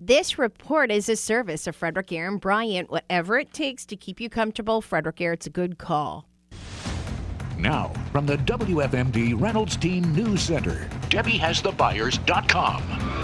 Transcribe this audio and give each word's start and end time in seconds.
This 0.00 0.38
report 0.38 0.92
is 0.92 1.08
a 1.08 1.16
service 1.16 1.66
of 1.66 1.74
Frederick 1.74 2.12
Aaron 2.12 2.38
Bryant. 2.38 2.88
Whatever 2.88 3.40
it 3.40 3.52
takes 3.52 3.84
to 3.86 3.96
keep 3.96 4.20
you 4.20 4.30
comfortable, 4.30 4.80
Frederick 4.80 5.20
Aaron, 5.20 5.34
it's 5.34 5.48
a 5.48 5.50
good 5.50 5.78
call. 5.78 6.28
Now, 7.58 7.92
from 8.12 8.24
the 8.24 8.36
WFMD 8.36 9.40
Reynolds 9.40 9.76
Team 9.76 10.14
News 10.14 10.42
Center, 10.42 10.88
DebbieHasTheBuyers.com. 11.08 13.17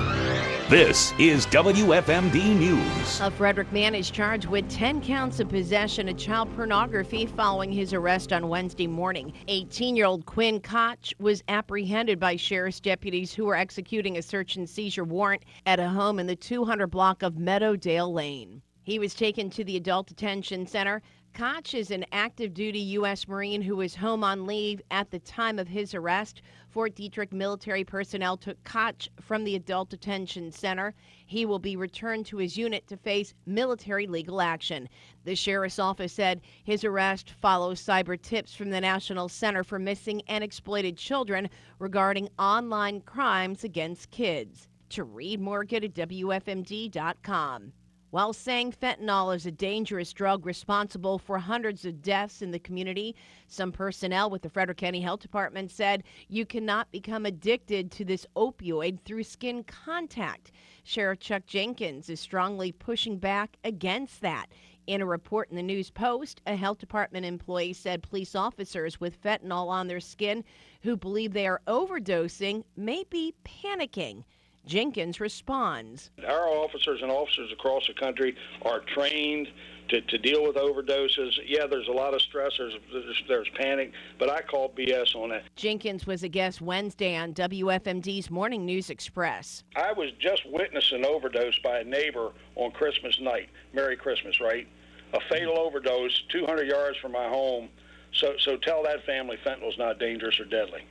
This 0.71 1.12
is 1.19 1.45
WFMD 1.48 2.58
News. 2.58 3.21
A 3.21 3.31
Frederick 3.31 3.71
man 3.71 3.94
is 3.94 4.10
charged 4.10 4.46
with 4.46 4.67
10 4.71 5.03
counts 5.03 5.38
of 5.38 5.51
possession 5.51 6.08
of 6.08 6.17
child 6.17 6.49
pornography 6.56 7.26
following 7.26 7.71
his 7.71 7.92
arrest 7.92 8.33
on 8.33 8.49
Wednesday 8.49 8.87
morning. 8.87 9.35
18 9.49 9.95
year 9.95 10.06
old 10.06 10.24
Quinn 10.24 10.60
Koch 10.60 11.13
was 11.19 11.42
apprehended 11.49 12.19
by 12.19 12.37
sheriff's 12.37 12.81
deputies 12.81 13.35
who 13.35 13.45
were 13.45 13.56
executing 13.56 14.17
a 14.17 14.22
search 14.22 14.56
and 14.56 14.67
seizure 14.67 15.04
warrant 15.04 15.45
at 15.67 15.81
a 15.81 15.88
home 15.90 16.19
in 16.19 16.27
the 16.27 16.34
200 16.34 16.87
block 16.87 17.23
of 17.23 17.34
Meadowdale 17.34 18.10
Lane. 18.10 18.62
He 18.84 18.98
was 18.98 19.15
taken 19.15 19.48
to 19.48 19.65
the 19.65 19.79
adult 19.79 20.09
detention 20.09 20.66
center. 20.66 21.01
Koch 21.33 21.73
is 21.73 21.91
an 21.91 22.05
active 22.12 22.52
duty 22.52 22.80
U.S. 22.80 23.27
Marine 23.27 23.62
who 23.62 23.77
was 23.77 23.97
home 23.97 24.23
on 24.23 24.45
leave 24.45 24.83
at 24.91 25.10
the 25.10 25.20
time 25.20 25.59
of 25.59 25.69
his 25.69 25.95
arrest. 25.95 26.43
Fort 26.69 26.95
Detrick 26.95 27.33
military 27.33 27.83
personnel 27.83 28.37
took 28.37 28.62
Koch 28.62 29.09
from 29.23 29.43
the 29.43 29.57
adult 29.57 29.88
detention 29.88 30.52
center. 30.52 30.95
He 31.24 31.47
will 31.47 31.59
be 31.59 31.77
returned 31.77 32.27
to 32.27 32.37
his 32.37 32.59
unit 32.59 32.87
to 32.88 32.98
face 32.98 33.33
military 33.47 34.07
legal 34.07 34.43
action. 34.43 34.91
The 35.24 35.35
sheriff's 35.35 35.79
office 35.79 36.12
said 36.12 36.43
his 36.62 36.85
arrest 36.85 37.30
follows 37.30 37.80
cyber 37.80 38.21
tips 38.21 38.55
from 38.55 38.69
the 38.69 38.82
National 38.82 39.30
Center 39.30 39.65
for 39.65 39.79
Missing 39.79 40.21
and 40.29 40.45
Exploited 40.45 40.98
Children 40.98 41.48
regarding 41.79 42.29
online 42.38 43.01
crimes 43.01 43.65
against 43.65 44.10
kids. 44.10 44.69
To 44.91 45.05
read 45.05 45.41
more, 45.41 45.65
go 45.65 45.80
to 45.80 45.88
WFMD.com. 45.88 47.73
While 48.14 48.32
saying 48.32 48.74
fentanyl 48.74 49.34
is 49.34 49.45
a 49.45 49.50
dangerous 49.50 50.12
drug 50.12 50.46
responsible 50.46 51.18
for 51.18 51.37
hundreds 51.37 51.84
of 51.84 52.01
deaths 52.01 52.43
in 52.43 52.52
the 52.52 52.60
community, 52.60 53.16
some 53.48 53.73
personnel 53.73 54.30
with 54.30 54.43
the 54.43 54.48
Frederick 54.48 54.79
County 54.79 55.01
Health 55.01 55.18
Department 55.18 55.68
said 55.73 56.04
you 56.29 56.46
cannot 56.46 56.92
become 56.92 57.26
addicted 57.26 57.90
to 57.90 58.04
this 58.04 58.24
opioid 58.37 59.01
through 59.01 59.24
skin 59.24 59.65
contact. 59.65 60.52
Sheriff 60.85 61.18
Chuck 61.18 61.45
Jenkins 61.46 62.09
is 62.09 62.20
strongly 62.20 62.70
pushing 62.70 63.18
back 63.18 63.57
against 63.65 64.20
that. 64.20 64.47
In 64.87 65.01
a 65.01 65.07
report 65.07 65.51
in 65.51 65.57
the 65.57 65.62
News 65.65 65.91
Post, 65.91 66.41
a 66.47 66.55
health 66.55 66.79
department 66.79 67.27
employee 67.27 67.73
said 67.73 68.01
police 68.01 68.37
officers 68.37 69.01
with 69.01 69.20
fentanyl 69.20 69.67
on 69.67 69.89
their 69.89 69.98
skin 69.98 70.45
who 70.83 70.97
believe 70.97 71.33
they 71.33 71.48
are 71.48 71.62
overdosing 71.67 72.62
may 72.77 73.03
be 73.11 73.35
panicking. 73.45 74.23
Jenkins 74.67 75.20
responds. 75.20 76.11
Our 76.27 76.48
officers 76.48 77.01
and 77.03 77.11
officers 77.11 77.53
across 77.53 77.87
the 77.87 77.95
country 77.95 78.34
are 78.62 78.81
trained 78.81 79.48
to, 79.89 80.01
to 80.01 80.19
deal 80.19 80.43
with 80.43 80.57
overdoses. 80.57 81.33
Yeah, 81.47 81.67
there's 81.67 81.89
a 81.89 81.93
lot 81.93 82.15
of 82.15 82.23
stress, 82.23 82.53
there's, 82.59 82.75
there's, 82.92 83.23
there's 83.29 83.48
panic, 83.57 83.92
but 84.19 84.31
I 84.31 84.41
call 84.42 84.70
BS 84.70 85.15
on 85.15 85.31
that. 85.31 85.42
Jenkins 85.57 86.07
was 86.07 86.23
a 86.23 86.29
guest 86.29 86.62
Wednesday 86.62 87.17
on 87.17 87.35
WFMD's 87.35 88.31
Morning 88.31 88.65
News 88.65 88.91
Express. 88.91 89.65
I 89.77 89.92
was 89.92 90.11
just 90.19 90.42
witnessing 90.47 90.98
an 90.98 91.05
overdose 91.05 91.59
by 91.59 91.81
a 91.81 91.85
neighbor 91.85 92.33
on 92.57 92.70
Christmas 92.73 93.20
night. 93.20 93.51
Merry 93.73 93.97
Christmas, 93.97 94.41
right? 94.41 94.67
A 95.12 95.20
fatal 95.29 95.59
overdose 95.59 96.23
200 96.31 96.67
yards 96.67 96.97
from 96.98 97.12
my 97.12 97.29
home. 97.29 97.69
So, 98.15 98.35
so 98.39 98.57
tell 98.57 98.83
that 98.85 99.05
family 99.05 99.37
fentanyl's 99.45 99.79
not 99.79 99.98
dangerous 99.98 100.39
or 100.41 100.45
deadly. 100.45 100.83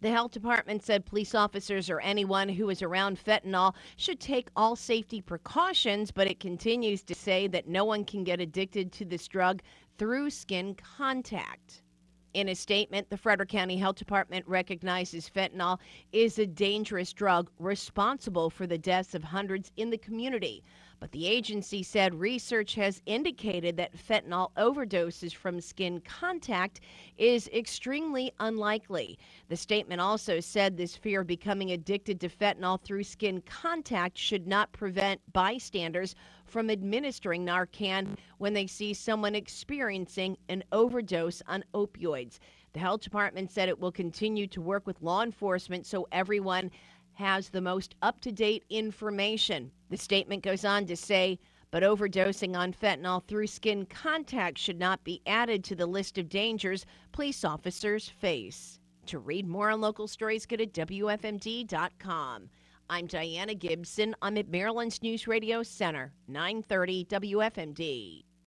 The 0.00 0.10
health 0.10 0.30
department 0.30 0.84
said 0.84 1.06
police 1.06 1.34
officers 1.34 1.90
or 1.90 2.00
anyone 2.00 2.48
who 2.48 2.70
is 2.70 2.82
around 2.82 3.18
fentanyl 3.18 3.74
should 3.96 4.20
take 4.20 4.48
all 4.54 4.76
safety 4.76 5.20
precautions, 5.20 6.12
but 6.12 6.28
it 6.28 6.38
continues 6.38 7.02
to 7.02 7.14
say 7.14 7.48
that 7.48 7.66
no 7.66 7.84
one 7.84 8.04
can 8.04 8.22
get 8.22 8.40
addicted 8.40 8.92
to 8.92 9.04
this 9.04 9.26
drug 9.26 9.60
through 9.98 10.30
skin 10.30 10.74
contact. 10.74 11.82
In 12.34 12.50
a 12.50 12.54
statement, 12.54 13.08
the 13.08 13.16
Frederick 13.16 13.48
County 13.48 13.78
Health 13.78 13.96
Department 13.96 14.46
recognizes 14.46 15.30
fentanyl 15.30 15.78
is 16.12 16.38
a 16.38 16.46
dangerous 16.46 17.12
drug 17.12 17.50
responsible 17.58 18.50
for 18.50 18.66
the 18.66 18.76
deaths 18.76 19.14
of 19.14 19.24
hundreds 19.24 19.72
in 19.76 19.88
the 19.88 19.98
community. 19.98 20.62
But 21.00 21.12
the 21.12 21.26
agency 21.26 21.82
said 21.82 22.14
research 22.14 22.74
has 22.74 23.02
indicated 23.06 23.76
that 23.76 23.96
fentanyl 23.96 24.50
overdoses 24.56 25.32
from 25.32 25.60
skin 25.60 26.00
contact 26.00 26.80
is 27.16 27.48
extremely 27.48 28.32
unlikely. 28.40 29.18
The 29.48 29.56
statement 29.56 30.00
also 30.00 30.40
said 30.40 30.76
this 30.76 30.96
fear 30.96 31.20
of 31.22 31.26
becoming 31.26 31.70
addicted 31.70 32.20
to 32.20 32.28
fentanyl 32.28 32.80
through 32.82 33.04
skin 33.04 33.42
contact 33.42 34.18
should 34.18 34.46
not 34.46 34.72
prevent 34.72 35.20
bystanders 35.32 36.14
from 36.48 36.70
administering 36.70 37.44
Narcan 37.44 38.16
when 38.38 38.54
they 38.54 38.66
see 38.66 38.94
someone 38.94 39.34
experiencing 39.34 40.36
an 40.48 40.64
overdose 40.72 41.42
on 41.46 41.64
opioids. 41.74 42.38
The 42.72 42.80
health 42.80 43.02
department 43.02 43.50
said 43.50 43.68
it 43.68 43.80
will 43.80 43.92
continue 43.92 44.46
to 44.48 44.60
work 44.60 44.86
with 44.86 45.02
law 45.02 45.22
enforcement 45.22 45.86
so 45.86 46.06
everyone 46.12 46.70
has 47.14 47.48
the 47.48 47.60
most 47.60 47.94
up 48.02 48.20
to 48.20 48.30
date 48.30 48.64
information. 48.70 49.70
The 49.90 49.96
statement 49.96 50.42
goes 50.42 50.64
on 50.64 50.86
to 50.86 50.96
say, 50.96 51.38
but 51.70 51.82
overdosing 51.82 52.56
on 52.56 52.72
fentanyl 52.72 53.24
through 53.26 53.48
skin 53.48 53.84
contact 53.86 54.58
should 54.58 54.78
not 54.78 55.04
be 55.04 55.20
added 55.26 55.64
to 55.64 55.74
the 55.74 55.86
list 55.86 56.16
of 56.16 56.28
dangers 56.28 56.86
police 57.12 57.44
officers 57.44 58.08
face. 58.08 58.78
To 59.06 59.18
read 59.18 59.46
more 59.46 59.70
on 59.70 59.80
local 59.80 60.06
stories, 60.06 60.46
go 60.46 60.56
to 60.56 60.66
WFMD.com. 60.66 62.50
I'm 62.90 63.06
Diana 63.06 63.54
Gibson. 63.54 64.16
I'm 64.22 64.38
at 64.38 64.48
Maryland's 64.48 65.02
News 65.02 65.26
Radio 65.28 65.62
Center, 65.62 66.14
930 66.26 67.04
WFMD. 67.04 68.27